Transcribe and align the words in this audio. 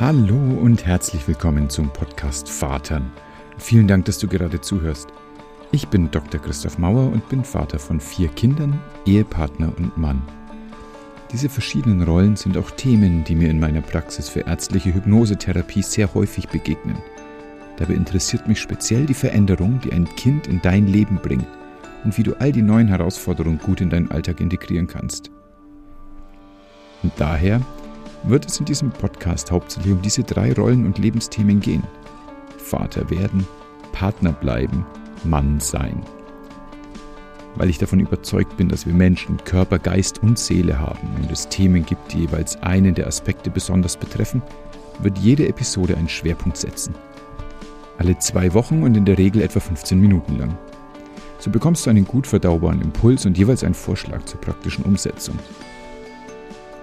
Hallo 0.00 0.36
und 0.36 0.86
herzlich 0.86 1.28
willkommen 1.28 1.68
zum 1.68 1.90
Podcast 1.90 2.48
Vatern. 2.48 3.12
Vielen 3.58 3.86
Dank, 3.86 4.06
dass 4.06 4.18
du 4.18 4.26
gerade 4.26 4.60
zuhörst. 4.60 5.08
Ich 5.70 5.86
bin 5.88 6.10
Dr. 6.10 6.40
Christoph 6.40 6.78
Mauer 6.78 7.12
und 7.12 7.28
bin 7.28 7.44
Vater 7.44 7.78
von 7.78 8.00
vier 8.00 8.28
Kindern, 8.28 8.80
Ehepartner 9.04 9.70
und 9.76 9.96
Mann. 9.98 10.22
Diese 11.30 11.48
verschiedenen 11.48 12.02
Rollen 12.02 12.36
sind 12.36 12.56
auch 12.56 12.70
Themen, 12.70 13.22
die 13.24 13.36
mir 13.36 13.50
in 13.50 13.60
meiner 13.60 13.82
Praxis 13.82 14.28
für 14.28 14.40
ärztliche 14.40 14.94
Hypnosetherapie 14.94 15.82
sehr 15.82 16.12
häufig 16.14 16.48
begegnen. 16.48 16.96
Dabei 17.76 17.94
interessiert 17.94 18.48
mich 18.48 18.60
speziell 18.60 19.06
die 19.06 19.14
Veränderung, 19.14 19.80
die 19.84 19.92
ein 19.92 20.08
Kind 20.16 20.46
in 20.46 20.60
dein 20.62 20.86
Leben 20.86 21.16
bringt 21.16 21.46
und 22.02 22.16
wie 22.16 22.22
du 22.22 22.34
all 22.40 22.50
die 22.50 22.62
neuen 22.62 22.88
Herausforderungen 22.88 23.58
gut 23.58 23.80
in 23.80 23.90
deinen 23.90 24.10
Alltag 24.10 24.40
integrieren 24.40 24.86
kannst. 24.86 25.30
Und 27.02 27.12
daher 27.18 27.60
wird 28.24 28.46
es 28.46 28.58
in 28.58 28.66
diesem 28.66 28.90
Podcast 28.90 29.50
hauptsächlich 29.50 29.92
um 29.92 30.02
diese 30.02 30.22
drei 30.22 30.52
Rollen 30.52 30.86
und 30.86 30.98
Lebensthemen 30.98 31.60
gehen. 31.60 31.84
Vater 32.58 33.10
werden, 33.10 33.46
Partner 33.92 34.32
bleiben, 34.32 34.86
Mann 35.24 35.60
sein. 35.60 36.02
Weil 37.54 37.68
ich 37.68 37.78
davon 37.78 38.00
überzeugt 38.00 38.56
bin, 38.56 38.68
dass 38.68 38.86
wir 38.86 38.94
Menschen 38.94 39.36
Körper, 39.44 39.78
Geist 39.78 40.22
und 40.22 40.38
Seele 40.38 40.78
haben 40.78 41.08
und 41.20 41.30
es 41.30 41.48
Themen 41.48 41.84
gibt, 41.84 42.12
die 42.12 42.20
jeweils 42.20 42.56
einen 42.62 42.94
der 42.94 43.06
Aspekte 43.06 43.50
besonders 43.50 43.96
betreffen, 43.96 44.42
wird 45.00 45.18
jede 45.18 45.48
Episode 45.48 45.96
einen 45.96 46.08
Schwerpunkt 46.08 46.56
setzen. 46.56 46.94
Alle 47.98 48.18
zwei 48.18 48.54
Wochen 48.54 48.82
und 48.82 48.96
in 48.96 49.04
der 49.04 49.18
Regel 49.18 49.42
etwa 49.42 49.60
15 49.60 50.00
Minuten 50.00 50.38
lang. 50.38 50.56
So 51.38 51.50
bekommst 51.50 51.84
du 51.84 51.90
einen 51.90 52.06
gut 52.06 52.26
verdaubaren 52.26 52.80
Impuls 52.80 53.26
und 53.26 53.36
jeweils 53.36 53.64
einen 53.64 53.74
Vorschlag 53.74 54.24
zur 54.24 54.40
praktischen 54.40 54.84
Umsetzung. 54.84 55.38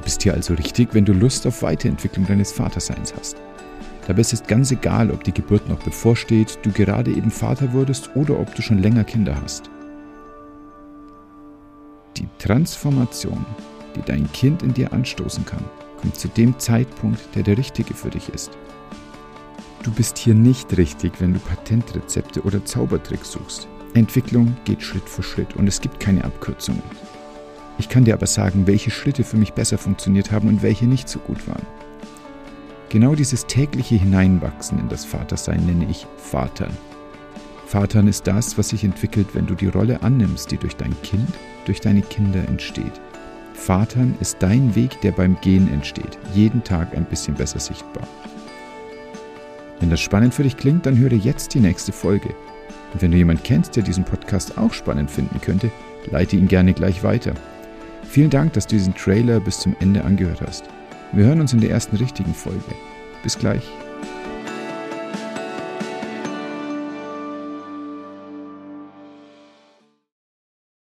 Du 0.00 0.04
bist 0.04 0.22
hier 0.22 0.32
also 0.32 0.54
richtig, 0.54 0.94
wenn 0.94 1.04
du 1.04 1.12
Lust 1.12 1.46
auf 1.46 1.60
Weiterentwicklung 1.60 2.26
deines 2.26 2.52
Vaterseins 2.52 3.12
hast. 3.14 3.36
Dabei 4.06 4.22
ist 4.22 4.32
es 4.32 4.42
ganz 4.42 4.70
egal, 4.70 5.10
ob 5.10 5.24
die 5.24 5.34
Geburt 5.34 5.68
noch 5.68 5.78
bevorsteht, 5.80 6.58
du 6.62 6.72
gerade 6.72 7.10
eben 7.10 7.30
Vater 7.30 7.74
wurdest 7.74 8.16
oder 8.16 8.40
ob 8.40 8.54
du 8.54 8.62
schon 8.62 8.78
länger 8.78 9.04
Kinder 9.04 9.36
hast. 9.42 9.68
Die 12.16 12.26
Transformation, 12.38 13.44
die 13.94 14.00
dein 14.00 14.32
Kind 14.32 14.62
in 14.62 14.72
dir 14.72 14.90
anstoßen 14.90 15.44
kann, 15.44 15.64
kommt 16.00 16.16
zu 16.16 16.28
dem 16.28 16.58
Zeitpunkt, 16.58 17.20
der 17.34 17.42
der 17.42 17.58
richtige 17.58 17.92
für 17.92 18.08
dich 18.08 18.30
ist. 18.30 18.52
Du 19.82 19.92
bist 19.92 20.16
hier 20.16 20.34
nicht 20.34 20.78
richtig, 20.78 21.12
wenn 21.20 21.34
du 21.34 21.40
Patentrezepte 21.40 22.40
oder 22.40 22.64
Zaubertricks 22.64 23.32
suchst. 23.32 23.68
Entwicklung 23.92 24.56
geht 24.64 24.82
Schritt 24.82 25.10
für 25.10 25.22
Schritt 25.22 25.56
und 25.56 25.66
es 25.66 25.78
gibt 25.78 26.00
keine 26.00 26.24
Abkürzungen. 26.24 26.82
Ich 27.78 27.88
kann 27.88 28.04
dir 28.04 28.14
aber 28.14 28.26
sagen, 28.26 28.66
welche 28.66 28.90
Schritte 28.90 29.24
für 29.24 29.36
mich 29.36 29.52
besser 29.52 29.78
funktioniert 29.78 30.32
haben 30.32 30.48
und 30.48 30.62
welche 30.62 30.86
nicht 30.86 31.08
so 31.08 31.18
gut 31.18 31.48
waren. 31.48 31.66
Genau 32.90 33.14
dieses 33.14 33.46
tägliche 33.46 33.94
Hineinwachsen 33.94 34.78
in 34.78 34.88
das 34.88 35.04
Vatersein 35.04 35.64
nenne 35.64 35.86
ich 35.88 36.06
Vatern. 36.16 36.76
Vatern 37.66 38.08
ist 38.08 38.26
das, 38.26 38.58
was 38.58 38.70
sich 38.70 38.82
entwickelt, 38.82 39.28
wenn 39.32 39.46
du 39.46 39.54
die 39.54 39.68
Rolle 39.68 40.02
annimmst, 40.02 40.50
die 40.50 40.56
durch 40.56 40.74
dein 40.74 41.00
Kind, 41.02 41.28
durch 41.66 41.80
deine 41.80 42.02
Kinder 42.02 42.40
entsteht. 42.48 43.00
Vatern 43.54 44.16
ist 44.18 44.38
dein 44.40 44.74
Weg, 44.74 45.00
der 45.02 45.12
beim 45.12 45.40
Gehen 45.40 45.72
entsteht, 45.72 46.18
jeden 46.34 46.64
Tag 46.64 46.96
ein 46.96 47.04
bisschen 47.04 47.34
besser 47.34 47.60
sichtbar. 47.60 48.08
Wenn 49.78 49.90
das 49.90 50.00
spannend 50.00 50.34
für 50.34 50.42
dich 50.42 50.56
klingt, 50.56 50.84
dann 50.84 50.98
höre 50.98 51.12
jetzt 51.12 51.54
die 51.54 51.60
nächste 51.60 51.92
Folge. 51.92 52.34
Und 52.92 53.02
wenn 53.02 53.12
du 53.12 53.18
jemanden 53.18 53.44
kennst, 53.44 53.76
der 53.76 53.84
diesen 53.84 54.04
Podcast 54.04 54.58
auch 54.58 54.72
spannend 54.72 55.10
finden 55.10 55.40
könnte, 55.40 55.70
leite 56.10 56.36
ihn 56.36 56.48
gerne 56.48 56.74
gleich 56.74 57.04
weiter. 57.04 57.34
Vielen 58.10 58.30
Dank, 58.30 58.54
dass 58.54 58.66
du 58.66 58.74
diesen 58.74 58.92
Trailer 58.92 59.38
bis 59.38 59.60
zum 59.60 59.76
Ende 59.78 60.02
angehört 60.02 60.40
hast. 60.44 60.64
Wir 61.12 61.26
hören 61.26 61.40
uns 61.40 61.52
in 61.52 61.60
der 61.60 61.70
ersten 61.70 61.94
richtigen 61.94 62.34
Folge. 62.34 62.74
Bis 63.22 63.38
gleich. 63.38 63.62